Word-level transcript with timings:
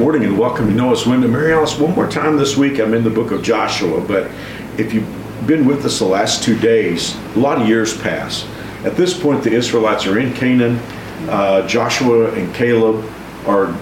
morning 0.00 0.24
and 0.24 0.38
welcome 0.38 0.66
to 0.66 0.72
Noah's 0.72 1.06
Window. 1.06 1.28
Mary 1.28 1.52
Alice, 1.52 1.78
one 1.78 1.94
more 1.94 2.08
time 2.08 2.38
this 2.38 2.56
week, 2.56 2.80
I'm 2.80 2.94
in 2.94 3.04
the 3.04 3.10
book 3.10 3.32
of 3.32 3.42
Joshua, 3.42 4.00
but 4.00 4.30
if 4.78 4.94
you've 4.94 5.06
been 5.46 5.66
with 5.66 5.84
us 5.84 5.98
the 5.98 6.06
last 6.06 6.42
two 6.42 6.58
days, 6.58 7.14
a 7.36 7.38
lot 7.38 7.60
of 7.60 7.68
years 7.68 8.00
pass. 8.00 8.48
At 8.82 8.96
this 8.96 9.12
point, 9.12 9.44
the 9.44 9.52
Israelites 9.52 10.06
are 10.06 10.18
in 10.18 10.32
Canaan. 10.32 10.76
Uh, 11.28 11.68
Joshua 11.68 12.32
and 12.32 12.54
Caleb 12.54 13.04
are 13.46 13.78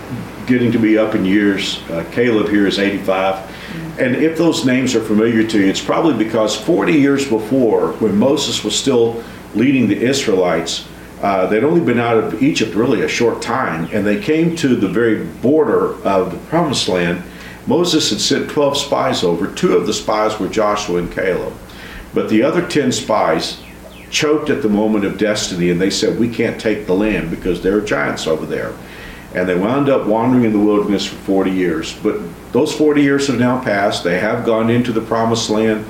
getting 0.49 0.73
to 0.73 0.79
be 0.81 0.99
up 0.99 1.15
in 1.15 1.25
years. 1.25 1.89
Uh, 1.89 2.05
Caleb 2.11 2.49
here 2.49 2.67
is 2.67 2.81
85. 2.81 4.01
And 4.01 4.17
if 4.17 4.37
those 4.37 4.67
names 4.67 4.97
are 4.97 5.05
familiar 5.05 5.47
to 5.47 5.61
you, 5.61 5.67
it's 5.67 5.81
probably 5.81 6.15
because 6.15 6.57
40 6.57 6.95
years 6.95 7.29
before, 7.29 7.93
when 7.99 8.19
Moses 8.19 8.65
was 8.65 8.77
still 8.77 9.23
leading 9.55 9.87
the 9.87 10.03
Israelites, 10.03 10.85
uh, 11.23 11.47
they'd 11.47 11.65
only 11.65 11.81
been 11.81 11.99
out 11.99 12.17
of 12.17 12.43
Egypt 12.43 12.75
really 12.75 13.03
a 13.03 13.09
short 13.09 13.43
time, 13.43 13.89
and 13.93 14.07
they 14.07 14.21
came 14.21 14.55
to 14.57 14.77
the 14.77 14.89
very 14.89 15.25
border 15.25 15.95
of 16.05 16.33
the 16.33 16.39
Promised 16.49 16.89
Land. 16.89 17.23
Moses 17.67 18.11
had 18.11 18.21
sent 18.21 18.51
12 18.51 18.77
spies 18.77 19.25
over. 19.25 19.53
Two 19.53 19.77
of 19.77 19.87
the 19.87 19.93
spies 19.93 20.39
were 20.39 20.49
Joshua 20.49 20.99
and 20.99 21.13
Caleb. 21.13 21.53
But 22.15 22.29
the 22.29 22.43
other 22.43 22.67
10 22.67 22.93
spies 22.93 23.61
choked 24.11 24.49
at 24.49 24.63
the 24.63 24.69
moment 24.69 25.05
of 25.05 25.19
destiny, 25.19 25.71
and 25.71 25.81
they 25.81 25.91
said, 25.91 26.19
We 26.19 26.33
can't 26.33 26.61
take 26.61 26.87
the 26.87 26.95
land 26.95 27.31
because 27.31 27.63
there 27.63 27.77
are 27.77 27.83
giants 27.83 28.27
over 28.27 28.47
there. 28.47 28.73
And 29.35 29.49
they 29.49 29.57
wound 29.57 29.89
up 29.89 30.07
wandering 30.07 30.45
in 30.45 30.53
the 30.53 30.59
wilderness 30.59 31.05
for 31.05 31.17
40 31.17 31.51
years. 31.51 31.95
But 32.03 32.21
those 32.53 32.75
40 32.75 33.03
years 33.03 33.27
have 33.27 33.39
now 33.39 33.63
passed. 33.63 34.05
They 34.05 34.19
have 34.19 34.47
gone 34.47 34.71
into 34.71 34.93
the 34.93 35.03
Promised 35.03 35.51
Land. 35.51 35.85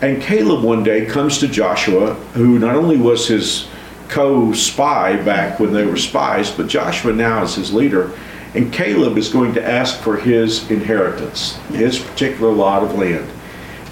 And 0.00 0.22
Caleb 0.22 0.64
one 0.64 0.82
day 0.82 1.04
comes 1.04 1.38
to 1.38 1.48
Joshua, 1.48 2.14
who 2.32 2.58
not 2.58 2.74
only 2.74 2.96
was 2.96 3.28
his 3.28 3.68
co-spy 4.10 5.16
back 5.22 5.60
when 5.60 5.72
they 5.72 5.86
were 5.86 5.96
spies, 5.96 6.50
but 6.50 6.66
Joshua 6.66 7.12
now 7.12 7.42
is 7.42 7.54
his 7.54 7.72
leader. 7.72 8.12
And 8.54 8.72
Caleb 8.72 9.16
is 9.16 9.28
going 9.28 9.54
to 9.54 9.64
ask 9.64 10.00
for 10.00 10.16
his 10.16 10.68
inheritance, 10.70 11.56
his 11.68 12.00
particular 12.00 12.52
lot 12.52 12.82
of 12.82 12.96
land. 12.96 13.30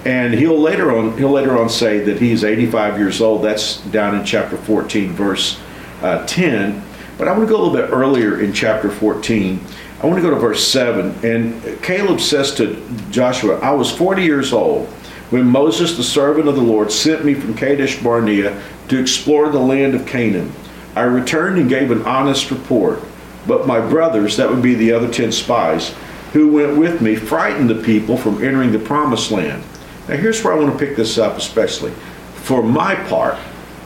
And 0.04 0.34
he'll 0.34 0.60
later 0.60 0.96
on 0.96 1.16
he'll 1.16 1.30
later 1.30 1.56
on 1.58 1.68
say 1.68 2.00
that 2.00 2.20
he's 2.20 2.42
85 2.42 2.98
years 2.98 3.20
old. 3.20 3.42
That's 3.42 3.78
down 3.86 4.16
in 4.16 4.24
chapter 4.24 4.56
14, 4.56 5.12
verse 5.12 5.60
uh, 6.02 6.26
10. 6.26 6.82
But 7.16 7.28
I 7.28 7.32
want 7.32 7.48
to 7.48 7.52
go 7.52 7.60
a 7.60 7.62
little 7.62 7.74
bit 7.74 7.90
earlier 7.92 8.40
in 8.40 8.52
chapter 8.52 8.90
14. 8.90 9.60
I 10.00 10.06
want 10.06 10.16
to 10.16 10.22
go 10.22 10.30
to 10.30 10.40
verse 10.40 10.66
7. 10.66 11.14
And 11.24 11.82
Caleb 11.82 12.20
says 12.20 12.54
to 12.54 12.80
Joshua, 13.10 13.58
I 13.58 13.70
was 13.72 13.90
40 13.90 14.22
years 14.22 14.52
old 14.52 14.88
when 15.30 15.46
Moses, 15.46 15.96
the 15.96 16.02
servant 16.02 16.48
of 16.48 16.54
the 16.54 16.62
Lord, 16.62 16.90
sent 16.90 17.24
me 17.24 17.34
from 17.34 17.54
Kadesh 17.54 18.02
Barnea 18.02 18.62
to 18.88 18.98
explore 18.98 19.48
the 19.50 19.58
land 19.58 19.94
of 19.94 20.06
Canaan. 20.06 20.52
I 20.96 21.02
returned 21.02 21.58
and 21.58 21.68
gave 21.68 21.90
an 21.90 22.02
honest 22.02 22.50
report. 22.50 23.00
But 23.46 23.66
my 23.66 23.80
brothers, 23.80 24.36
that 24.36 24.50
would 24.50 24.62
be 24.62 24.74
the 24.74 24.92
other 24.92 25.10
ten 25.10 25.32
spies, 25.32 25.94
who 26.32 26.48
went 26.48 26.76
with 26.76 27.00
me, 27.00 27.16
frightened 27.16 27.70
the 27.70 27.82
people 27.82 28.16
from 28.16 28.42
entering 28.44 28.72
the 28.72 28.78
promised 28.78 29.30
land. 29.30 29.62
Now, 30.08 30.16
here's 30.16 30.42
where 30.42 30.52
I 30.52 30.58
want 30.58 30.72
to 30.72 30.78
pick 30.78 30.96
this 30.96 31.18
up 31.18 31.36
especially. 31.36 31.92
For 32.34 32.62
my 32.62 32.94
part, 32.94 33.38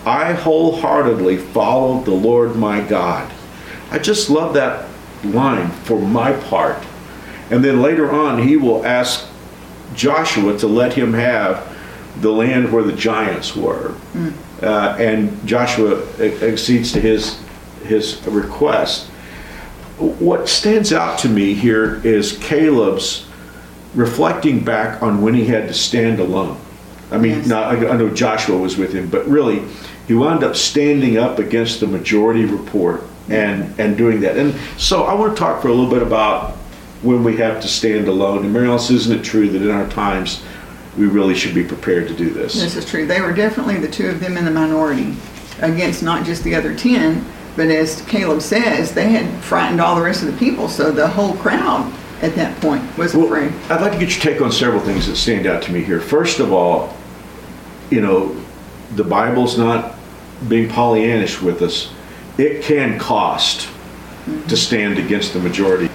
I 0.04 0.32
wholeheartedly 0.32 1.38
followed 1.38 2.04
the 2.04 2.14
Lord 2.14 2.56
my 2.56 2.80
God. 2.80 3.32
I 3.90 3.98
just 3.98 4.30
love 4.30 4.54
that 4.54 4.88
line, 5.22 5.70
for 5.70 6.00
my 6.00 6.32
part. 6.32 6.82
And 7.50 7.62
then 7.62 7.82
later 7.82 8.10
on, 8.10 8.42
he 8.42 8.56
will 8.56 8.84
ask 8.84 9.28
Joshua 9.94 10.58
to 10.58 10.66
let 10.66 10.94
him 10.94 11.12
have 11.12 11.76
the 12.20 12.30
land 12.30 12.72
where 12.72 12.82
the 12.82 12.92
giants 12.92 13.56
were. 13.56 13.94
Mm. 14.12 14.32
Uh, 14.62 14.96
and 14.98 15.46
Joshua 15.46 16.02
accedes 16.20 16.92
to 16.92 17.00
his, 17.00 17.40
his 17.84 18.24
request. 18.26 19.08
What 19.98 20.48
stands 20.48 20.92
out 20.92 21.18
to 21.20 21.28
me 21.28 21.54
here 21.54 22.04
is 22.06 22.38
Caleb's 22.38 23.26
reflecting 23.94 24.64
back 24.64 25.02
on 25.02 25.20
when 25.22 25.34
he 25.34 25.46
had 25.46 25.68
to 25.68 25.74
stand 25.74 26.18
alone. 26.20 26.58
I 27.10 27.18
mean, 27.18 27.38
yes. 27.38 27.46
now, 27.46 27.64
I 27.64 27.96
know 27.96 28.08
Joshua 28.08 28.56
was 28.56 28.76
with 28.76 28.92
him, 28.92 29.10
but 29.10 29.26
really, 29.26 29.62
he 30.06 30.14
wound 30.14 30.42
up 30.42 30.56
standing 30.56 31.18
up 31.18 31.38
against 31.38 31.80
the 31.80 31.86
majority 31.86 32.44
report 32.44 33.02
and, 33.28 33.78
and 33.78 33.96
doing 33.96 34.20
that. 34.20 34.36
And 34.36 34.54
so 34.78 35.04
I 35.04 35.14
want 35.14 35.36
to 35.36 35.38
talk 35.38 35.62
for 35.62 35.68
a 35.68 35.74
little 35.74 35.90
bit 35.90 36.02
about 36.02 36.56
when 37.02 37.24
we 37.24 37.36
have 37.36 37.60
to 37.62 37.68
stand 37.68 38.08
alone. 38.08 38.44
And 38.44 38.52
Mary 38.52 38.68
Alice, 38.68 38.90
isn't 38.90 39.20
it 39.20 39.24
true 39.24 39.48
that 39.50 39.62
in 39.62 39.70
our 39.70 39.88
times 39.88 40.42
we 40.96 41.06
really 41.06 41.34
should 41.34 41.54
be 41.54 41.64
prepared 41.64 42.08
to 42.08 42.14
do 42.14 42.30
this? 42.30 42.54
This 42.54 42.76
is 42.76 42.84
true. 42.84 43.06
They 43.06 43.20
were 43.20 43.32
definitely 43.32 43.78
the 43.78 43.88
two 43.88 44.08
of 44.08 44.20
them 44.20 44.36
in 44.36 44.44
the 44.44 44.50
minority 44.50 45.14
against 45.60 46.02
not 46.02 46.24
just 46.24 46.44
the 46.44 46.54
other 46.54 46.74
10, 46.74 47.24
but 47.56 47.68
as 47.68 48.02
Caleb 48.02 48.40
says, 48.40 48.92
they 48.92 49.10
had 49.10 49.42
frightened 49.42 49.80
all 49.80 49.96
the 49.96 50.02
rest 50.02 50.22
of 50.22 50.32
the 50.32 50.38
people. 50.38 50.68
So 50.68 50.90
the 50.90 51.08
whole 51.08 51.34
crowd 51.36 51.92
at 52.22 52.34
that 52.36 52.58
point 52.60 52.96
was 52.96 53.14
well, 53.14 53.26
afraid. 53.26 53.52
I'd 53.68 53.80
like 53.80 53.92
to 53.92 53.98
get 53.98 54.10
your 54.10 54.32
take 54.32 54.40
on 54.40 54.52
several 54.52 54.80
things 54.80 55.06
that 55.08 55.16
stand 55.16 55.46
out 55.46 55.62
to 55.64 55.72
me 55.72 55.82
here. 55.82 56.00
First 56.00 56.38
of 56.38 56.52
all, 56.52 56.96
you 57.90 58.00
know, 58.00 58.36
the 58.94 59.04
Bible's 59.04 59.58
not 59.58 59.96
being 60.48 60.68
Pollyannish 60.68 61.42
with 61.42 61.62
us. 61.62 61.92
It 62.38 62.62
can 62.62 62.98
cost 62.98 63.66
mm-hmm. 63.66 64.46
to 64.46 64.56
stand 64.56 64.98
against 64.98 65.32
the 65.32 65.40
majority. 65.40 65.88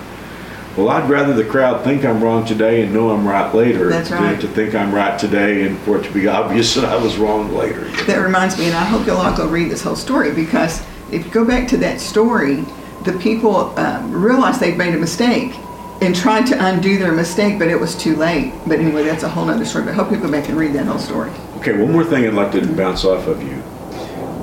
Well, 0.78 0.90
I'd 0.90 1.10
rather 1.10 1.34
the 1.34 1.44
crowd 1.44 1.84
think 1.84 2.06
I'm 2.06 2.24
wrong 2.24 2.46
today 2.46 2.84
and 2.84 2.94
know 2.94 3.10
I'm 3.10 3.28
right 3.28 3.52
later 3.52 3.90
That's 3.90 4.12
right. 4.12 4.34
than 4.34 4.42
to 4.42 4.48
think 4.48 4.76
I'm 4.76 4.94
right 4.94 5.18
today 5.18 5.66
and 5.66 5.76
for 5.80 5.98
it 5.98 6.04
to 6.04 6.14
be 6.14 6.28
obvious 6.28 6.76
that 6.76 6.86
I 6.86 6.96
was 6.96 7.18
wrong 7.18 7.52
later. 7.52 7.86
That 8.06 8.18
reminds 8.18 8.60
me, 8.60 8.68
and 8.68 8.76
I 8.76 8.86
hope 8.86 9.08
you'll 9.08 9.18
all 9.18 9.36
go 9.36 9.48
read 9.48 9.72
this 9.72 9.82
whole 9.82 9.96
story 9.96 10.36
because 10.36 10.86
if 11.12 11.26
you 11.26 11.32
go 11.32 11.44
back 11.44 11.68
to 11.70 11.78
that 11.78 12.00
story, 12.00 12.64
the 13.06 13.18
people 13.20 13.78
um, 13.80 14.12
realized 14.12 14.60
they'd 14.60 14.78
made 14.78 14.94
a 14.94 15.00
mistake 15.00 15.56
and 16.02 16.16
tried 16.16 16.46
to 16.46 16.66
undo 16.68 17.00
their 17.00 17.12
mistake, 17.12 17.58
but 17.58 17.70
it 17.70 17.80
was 17.80 17.96
too 17.96 18.16
late. 18.16 18.54
But 18.68 18.78
anyway, 18.78 19.04
that's 19.04 19.24
a 19.24 19.30
whole 19.30 19.50
other 19.50 19.66
story. 19.66 19.86
But 19.86 19.92
I 19.92 19.96
hope 19.96 20.12
you 20.12 20.18
go 20.18 20.30
back 20.32 20.48
and 20.48 20.60
read 20.60 20.74
that 20.74 20.86
whole 20.86 21.00
story. 21.00 21.32
Okay, 21.56 21.76
one 21.76 21.92
more 21.92 22.04
thing 22.04 22.28
I'd 22.28 22.36
like 22.36 22.52
to 22.52 22.64
bounce 22.76 23.04
off 23.04 23.26
of 23.26 23.42
you. 23.42 23.56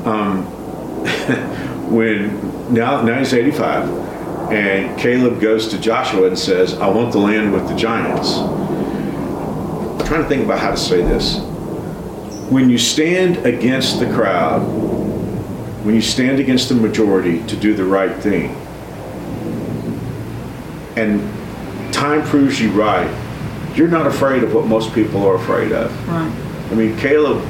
Um, 0.05 0.45
when 1.95 2.75
now 2.75 3.03
now 3.03 3.21
he's 3.21 3.33
85 3.33 4.14
and 4.53 4.99
Caleb 4.99 5.41
goes 5.41 5.69
to 5.69 5.79
Joshua 5.79 6.27
and 6.27 6.39
says, 6.39 6.75
I 6.79 6.89
want 6.89 7.13
the 7.13 7.19
land 7.19 7.53
with 7.53 7.69
the 7.69 7.75
giants. 7.75 8.35
I'm 8.39 10.07
trying 10.07 10.23
to 10.23 10.29
think 10.29 10.45
about 10.45 10.59
how 10.59 10.71
to 10.71 10.77
say 10.77 11.03
this. 11.03 11.39
When 12.51 12.69
you 12.69 12.79
stand 12.79 13.47
against 13.47 14.01
the 14.01 14.07
crowd, 14.07 14.61
when 15.85 15.95
you 15.95 16.03
stand 16.03 16.41
against 16.41 16.69
the 16.69 16.75
majority 16.75 17.43
to 17.47 17.57
do 17.57 17.75
the 17.75 17.85
right 17.85 18.15
thing, 18.17 18.55
and 20.97 21.23
time 21.93 22.23
proves 22.23 22.61
you 22.61 22.71
right, 22.73 23.11
you're 23.75 23.89
not 23.89 24.07
afraid 24.07 24.45
of 24.45 24.55
what 24.55 24.67
most 24.67 24.95
people 24.95 25.27
are 25.27 25.37
afraid 25.37 25.73
of. 25.73 25.91
Right. 26.09 26.71
I 26.71 26.75
mean, 26.75 26.97
Caleb 26.99 27.43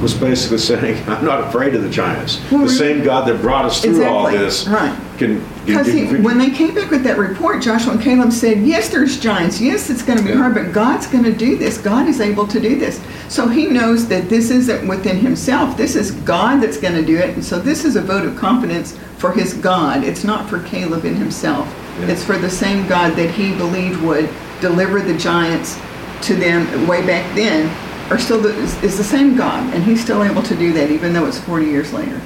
was 0.00 0.14
basically 0.14 0.58
saying, 0.70 1.08
I'm 1.08 1.24
not 1.24 1.40
afraid 1.48 1.74
of 1.74 1.82
the 1.82 1.90
giants. 1.90 2.40
Well, 2.50 2.62
the 2.62 2.68
same 2.68 3.02
God 3.02 3.28
that 3.28 3.40
brought 3.40 3.64
us 3.64 3.80
through 3.80 3.90
exactly. 3.90 4.16
all 4.16 4.30
this 4.30 4.66
right. 4.66 4.98
can. 5.18 5.44
Because 5.66 5.88
when 6.24 6.38
they 6.38 6.50
came 6.50 6.74
back 6.74 6.90
with 6.90 7.04
that 7.04 7.18
report, 7.18 7.62
Joshua 7.62 7.92
and 7.92 8.02
Caleb 8.02 8.32
said, 8.32 8.58
Yes, 8.58 8.88
there's 8.88 9.20
giants. 9.20 9.60
Yes, 9.60 9.90
it's 9.90 10.02
going 10.02 10.18
to 10.18 10.24
be 10.24 10.30
yeah. 10.30 10.36
hard, 10.36 10.54
but 10.54 10.72
God's 10.72 11.06
going 11.06 11.24
to 11.24 11.32
do 11.32 11.56
this. 11.56 11.78
God 11.78 12.08
is 12.08 12.20
able 12.20 12.46
to 12.46 12.60
do 12.60 12.78
this. 12.78 13.00
So 13.28 13.46
he 13.46 13.66
knows 13.66 14.08
that 14.08 14.28
this 14.28 14.50
isn't 14.50 14.88
within 14.88 15.16
himself. 15.16 15.76
This 15.76 15.96
is 15.96 16.10
God 16.10 16.62
that's 16.62 16.78
going 16.78 16.94
to 16.94 17.04
do 17.04 17.18
it. 17.18 17.34
And 17.34 17.44
so 17.44 17.58
this 17.60 17.84
is 17.84 17.96
a 17.96 18.00
vote 18.00 18.26
of 18.26 18.36
confidence 18.36 18.98
for 19.18 19.32
his 19.32 19.54
God. 19.54 20.02
It's 20.02 20.24
not 20.24 20.48
for 20.48 20.62
Caleb 20.64 21.04
in 21.04 21.14
himself, 21.14 21.66
yeah. 21.98 22.08
it's 22.08 22.24
for 22.24 22.38
the 22.38 22.50
same 22.50 22.88
God 22.88 23.14
that 23.16 23.30
he 23.30 23.54
believed 23.54 24.00
would 24.02 24.28
deliver 24.60 25.00
the 25.00 25.16
giants 25.16 25.78
to 26.22 26.34
them 26.34 26.86
way 26.86 27.06
back 27.06 27.34
then 27.34 27.68
are 28.10 28.18
still 28.18 28.40
the, 28.40 28.50
is 28.54 28.98
the 28.98 29.04
same 29.04 29.36
God, 29.36 29.72
and 29.72 29.82
He's 29.84 30.02
still 30.02 30.22
able 30.24 30.42
to 30.42 30.56
do 30.56 30.72
that, 30.72 30.90
even 30.90 31.12
though 31.12 31.26
it's 31.26 31.38
40 31.38 31.66
years 31.66 31.92
later. 31.92 32.20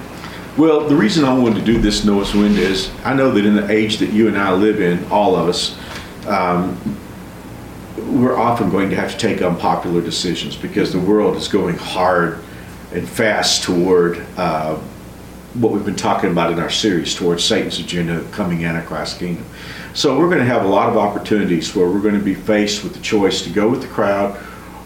Well, 0.57 0.89
the 0.89 0.97
reason 0.97 1.25
I 1.25 1.37
wanted 1.37 1.59
to 1.61 1.65
do 1.65 1.79
this 1.79 2.05
Noah's 2.05 2.35
Window 2.35 2.61
is 2.61 2.91
I 3.05 3.13
know 3.13 3.31
that 3.33 3.45
in 3.45 3.55
the 3.57 3.69
age 3.71 3.99
that 3.99 4.11
you 4.11 4.29
and 4.29 4.39
I 4.39 4.53
live 4.53 4.81
in, 4.81 5.05
all 5.11 5.37
of 5.37 5.49
us, 5.49 5.77
um, 6.27 6.79
we're 7.97 8.37
often 8.37 8.71
going 8.71 8.89
to 8.91 8.97
have 8.97 9.13
to 9.13 9.19
take 9.19 9.43
unpopular 9.43 10.01
decisions 10.01 10.57
because 10.57 10.93
the 10.93 10.99
world 10.99 11.37
is 11.37 11.49
going 11.49 11.77
hard 11.77 12.39
and 12.93 13.09
fast 13.09 13.65
toward 13.65 14.25
uh, 14.37 14.77
what 15.55 15.73
we've 15.73 15.85
been 15.85 15.97
talking 15.97 16.31
about 16.31 16.53
in 16.53 16.59
our 16.61 16.71
series, 16.71 17.15
towards 17.15 17.45
Satan's 17.45 17.79
agenda, 17.79 18.25
coming 18.31 18.65
Antichrist 18.65 19.19
kingdom. 19.19 19.45
So 19.93 20.19
we're 20.19 20.29
going 20.29 20.39
to 20.39 20.45
have 20.45 20.65
a 20.65 20.69
lot 20.69 20.89
of 20.89 20.97
opportunities 20.97 21.75
where 21.75 21.89
we're 21.89 22.01
going 22.01 22.19
to 22.19 22.25
be 22.25 22.35
faced 22.35 22.85
with 22.85 22.95
the 22.95 23.01
choice 23.01 23.43
to 23.43 23.51
go 23.51 23.69
with 23.69 23.83
the 23.83 23.89
crowd 23.89 24.41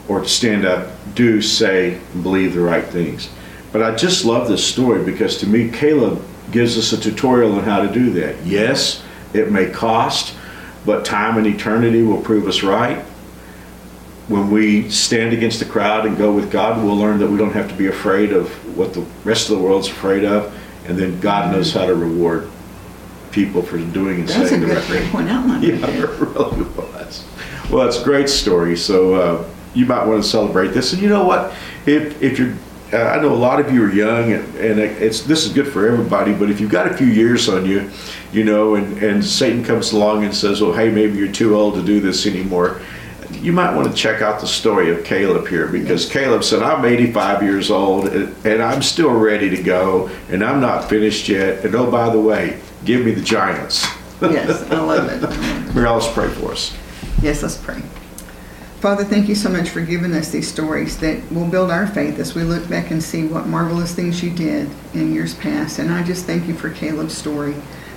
or 0.08 0.20
to 0.20 0.28
stand 0.28 0.64
up, 0.64 0.88
do, 1.14 1.40
say, 1.42 2.00
and 2.14 2.22
believe 2.22 2.54
the 2.54 2.60
right 2.60 2.84
things. 2.84 3.28
But 3.72 3.82
I 3.82 3.94
just 3.94 4.24
love 4.24 4.48
this 4.48 4.66
story 4.66 5.04
because 5.04 5.36
to 5.38 5.46
me, 5.46 5.68
Caleb 5.70 6.22
gives 6.50 6.78
us 6.78 6.92
a 6.92 6.98
tutorial 7.00 7.52
on 7.52 7.64
how 7.64 7.82
to 7.82 7.92
do 7.92 8.10
that. 8.12 8.44
Yes, 8.44 9.02
it 9.34 9.52
may 9.52 9.70
cost, 9.70 10.34
but 10.86 11.04
time 11.04 11.36
and 11.36 11.46
eternity 11.46 12.02
will 12.02 12.20
prove 12.22 12.46
us 12.46 12.62
right. 12.62 13.04
When 14.28 14.50
we 14.50 14.90
stand 14.90 15.32
against 15.32 15.58
the 15.58 15.64
crowd 15.66 16.06
and 16.06 16.16
go 16.16 16.32
with 16.32 16.50
God, 16.50 16.82
we'll 16.82 16.96
learn 16.96 17.18
that 17.18 17.28
we 17.28 17.38
don't 17.38 17.52
have 17.52 17.68
to 17.68 17.74
be 17.74 17.86
afraid 17.86 18.32
of 18.32 18.48
what 18.76 18.94
the 18.94 19.04
rest 19.24 19.50
of 19.50 19.56
the 19.58 19.62
world's 19.62 19.88
afraid 19.88 20.24
of, 20.24 20.54
and 20.86 20.98
then 20.98 21.20
God 21.20 21.52
knows 21.52 21.72
how 21.72 21.86
to 21.86 21.94
reward 21.94 22.48
people 23.30 23.62
for 23.62 23.76
doing 23.78 24.20
and 24.20 24.28
That's 24.28 24.38
a 24.38 24.48
saying 24.48 24.60
the 24.62 24.68
right 24.68 24.82
thing. 24.84 25.02
three-point 25.02 25.28
outline 25.28 25.62
Yeah, 25.62 25.86
it 25.86 26.08
really 26.18 26.62
was. 26.62 27.26
Well, 27.70 27.86
it's 27.86 28.00
a 28.00 28.04
great 28.04 28.28
story. 28.30 28.76
So 28.76 29.14
uh, 29.14 29.48
you 29.78 29.86
might 29.86 30.04
want 30.04 30.22
to 30.22 30.28
celebrate 30.28 30.68
this. 30.68 30.92
And 30.92 31.00
you 31.00 31.08
know 31.08 31.24
what? 31.24 31.54
If 31.86 32.20
if 32.20 32.38
you're, 32.38 32.54
uh, 32.92 33.10
I 33.10 33.20
know 33.22 33.32
a 33.32 33.36
lot 33.36 33.60
of 33.60 33.72
you 33.72 33.84
are 33.84 33.92
young, 33.92 34.32
and, 34.32 34.56
and 34.56 34.80
it's 34.80 35.22
this 35.22 35.46
is 35.46 35.52
good 35.52 35.68
for 35.68 35.86
everybody. 35.86 36.34
But 36.34 36.50
if 36.50 36.60
you've 36.60 36.70
got 36.70 36.90
a 36.90 36.96
few 36.96 37.06
years 37.06 37.48
on 37.48 37.64
you, 37.64 37.88
you 38.32 38.44
know, 38.44 38.74
and 38.74 38.98
and 38.98 39.24
Satan 39.24 39.64
comes 39.64 39.92
along 39.92 40.24
and 40.24 40.34
says, 40.34 40.60
"Well, 40.60 40.72
hey, 40.72 40.90
maybe 40.90 41.16
you're 41.16 41.32
too 41.32 41.54
old 41.54 41.74
to 41.74 41.82
do 41.82 42.00
this 42.00 42.26
anymore." 42.26 42.80
You 43.30 43.52
might 43.52 43.76
want 43.76 43.88
to 43.88 43.94
check 43.94 44.20
out 44.20 44.40
the 44.40 44.46
story 44.48 44.90
of 44.90 45.04
Caleb 45.04 45.46
here 45.46 45.68
because 45.68 46.08
Caleb 46.08 46.42
said, 46.42 46.62
I'm 46.62 46.84
85 46.84 47.42
years 47.42 47.70
old 47.70 48.08
and, 48.08 48.34
and 48.44 48.62
I'm 48.62 48.80
still 48.80 49.12
ready 49.12 49.50
to 49.50 49.62
go 49.62 50.10
and 50.30 50.42
I'm 50.42 50.62
not 50.62 50.88
finished 50.88 51.28
yet. 51.28 51.62
And 51.62 51.74
oh, 51.74 51.90
by 51.90 52.08
the 52.08 52.18
way, 52.18 52.58
give 52.86 53.04
me 53.04 53.12
the 53.12 53.20
giants. 53.20 53.86
Yes, 54.22 54.62
I 54.72 54.80
love 54.80 55.08
it. 55.08 55.22
I 55.22 55.28
love 55.28 55.68
it. 55.68 55.74
Mary 55.74 55.86
Alice, 55.86 56.10
pray 56.12 56.28
for 56.30 56.52
us. 56.52 56.74
Yes, 57.22 57.42
let's 57.42 57.58
pray. 57.58 57.82
Father, 58.80 59.02
thank 59.02 59.28
you 59.28 59.34
so 59.34 59.48
much 59.48 59.70
for 59.70 59.80
giving 59.80 60.12
us 60.12 60.30
these 60.30 60.46
stories 60.46 60.98
that 60.98 61.32
will 61.32 61.48
build 61.48 61.68
our 61.68 61.88
faith 61.88 62.20
as 62.20 62.36
we 62.36 62.44
look 62.44 62.68
back 62.68 62.92
and 62.92 63.02
see 63.02 63.26
what 63.26 63.48
marvelous 63.48 63.92
things 63.92 64.22
you 64.22 64.30
did 64.30 64.70
in 64.94 65.12
years 65.12 65.34
past. 65.34 65.80
And 65.80 65.92
I 65.92 66.04
just 66.04 66.26
thank 66.26 66.46
you 66.46 66.54
for 66.54 66.70
Caleb's 66.70 67.18
story. 67.18 67.54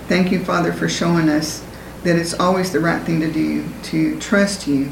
Thank 0.08 0.32
you, 0.32 0.44
Father, 0.44 0.74
for 0.74 0.90
showing 0.90 1.30
us 1.30 1.64
that 2.04 2.16
it's 2.16 2.34
always 2.34 2.72
the 2.72 2.80
right 2.80 3.00
thing 3.04 3.20
to 3.20 3.32
do 3.32 3.64
to 3.84 4.20
trust 4.20 4.68
you. 4.68 4.92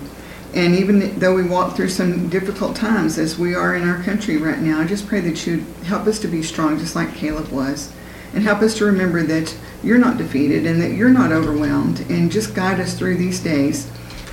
And 0.53 0.75
even 0.75 1.17
though 1.17 1.33
we 1.33 1.41
walk 1.41 1.75
through 1.75 1.89
some 1.89 2.29
difficult 2.29 2.75
times 2.75 3.17
as 3.17 3.39
we 3.39 3.55
are 3.55 3.75
in 3.75 3.89
our 3.89 4.03
country 4.03 4.37
right 4.37 4.59
now, 4.59 4.81
I 4.81 4.85
just 4.85 5.07
pray 5.07 5.21
that 5.21 5.47
you 5.47 5.65
help 5.85 6.05
us 6.05 6.19
to 6.19 6.27
be 6.27 6.43
strong 6.43 6.77
just 6.77 6.95
like 6.95 7.15
Caleb 7.15 7.47
was. 7.47 7.91
And 8.35 8.43
help 8.43 8.61
us 8.61 8.77
to 8.77 8.85
remember 8.85 9.23
that 9.23 9.57
you're 9.83 9.97
not 9.97 10.19
defeated 10.19 10.67
and 10.67 10.79
that 10.83 10.91
you're 10.91 11.09
not 11.09 11.31
overwhelmed. 11.31 12.01
And 12.11 12.31
just 12.31 12.53
guide 12.53 12.79
us 12.79 12.93
through 12.93 13.17
these 13.17 13.39
days. 13.39 13.89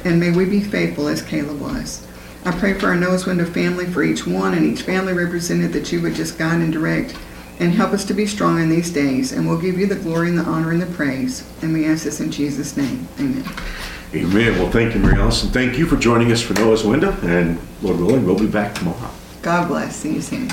And 0.07 0.21
may 0.21 0.31
we 0.31 0.45
be 0.45 0.61
faithful 0.61 1.09
as 1.09 1.21
Caleb 1.21 1.61
was. 1.61 2.07
I 2.45 2.53
pray 2.53 2.75
for 2.75 2.87
our 2.87 2.95
Noah's 2.95 3.27
Window 3.27 3.45
family, 3.45 3.87
for 3.87 4.05
each 4.05 4.25
one 4.25 4.55
and 4.55 4.65
each 4.65 4.83
family 4.83 5.13
represented, 5.13 5.73
that 5.73 5.91
you 5.91 6.01
would 6.01 6.15
just 6.15 6.39
guide 6.39 6.61
and 6.61 6.73
direct 6.73 7.17
and 7.59 7.73
help 7.73 7.93
us 7.93 8.05
to 8.05 8.15
be 8.15 8.25
strong 8.25 8.63
in 8.63 8.69
these 8.69 8.89
days. 8.93 9.33
And 9.33 9.49
we'll 9.49 9.61
give 9.61 9.77
you 9.77 9.89
the 9.89 9.97
glory 9.97 10.29
and 10.29 10.39
the 10.39 10.45
honor 10.45 10.71
and 10.71 10.81
the 10.81 10.87
praise. 10.87 11.45
And 11.61 11.73
we 11.73 11.87
ask 11.87 12.05
this 12.05 12.21
in 12.21 12.31
Jesus' 12.31 12.77
name. 12.77 13.09
Amen. 13.19 13.45
Amen. 14.15 14.59
Well, 14.61 14.71
thank 14.71 14.95
you, 14.95 15.01
Mary 15.01 15.21
and 15.21 15.33
thank 15.33 15.77
you 15.77 15.87
for 15.87 15.97
joining 15.97 16.31
us 16.31 16.41
for 16.41 16.55
Noah's 16.55 16.85
Window. 16.85 17.11
And 17.23 17.59
Lord 17.83 17.99
willing, 17.99 18.25
we'll 18.25 18.39
be 18.39 18.47
back 18.47 18.77
tomorrow. 18.77 19.11
God 19.43 19.67
bless. 19.67 19.97
See 19.97 20.15
you 20.15 20.23
soon. 20.23 20.49